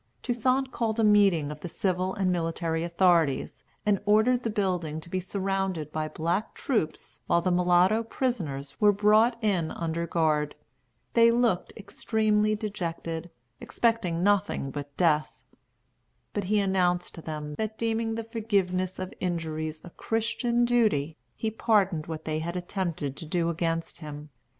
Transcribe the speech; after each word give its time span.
Toussaint 0.23 0.71
called 0.71 0.99
a 0.99 1.03
meeting 1.03 1.51
of 1.51 1.59
the 1.59 1.69
civil 1.69 2.15
and 2.15 2.31
military 2.31 2.83
authorities, 2.83 3.63
and 3.85 4.01
ordered 4.07 4.41
the 4.41 4.49
building 4.49 4.99
to 4.99 5.11
be 5.11 5.19
surrounded 5.19 5.91
by 5.91 6.07
black 6.07 6.55
troops 6.55 7.19
while 7.27 7.39
the 7.39 7.51
mulatto 7.51 8.01
prisoners 8.01 8.75
were 8.81 8.91
brought 8.91 9.35
in 9.43 9.69
under 9.69 10.07
guard. 10.07 10.55
They 11.13 11.29
looked 11.29 11.71
extremely 11.77 12.55
dejected, 12.55 13.29
expecting 13.59 14.23
nothing 14.23 14.71
but 14.71 14.97
death. 14.97 15.39
But 16.33 16.45
he 16.45 16.57
announced 16.59 17.13
to 17.13 17.21
them 17.21 17.53
that, 17.59 17.77
deeming 17.77 18.15
the 18.15 18.23
forgiveness 18.23 18.97
of 18.97 19.13
injuries 19.19 19.81
a 19.83 19.91
Christian 19.91 20.65
duty, 20.65 21.15
he 21.35 21.51
pardoned 21.51 22.07
what 22.07 22.25
they 22.25 22.39
had 22.39 22.55
attempted 22.57 23.15
to 23.17 23.27
do 23.27 23.49
against 23.51 23.99
him. 23.99 24.31